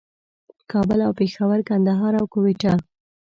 [0.71, 2.73] کابل او پېښور، کندهار او کوټه